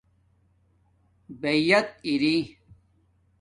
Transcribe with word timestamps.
بایت 1.41 1.89
اریݵ 2.09 2.41